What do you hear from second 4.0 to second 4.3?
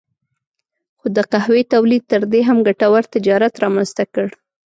کړ.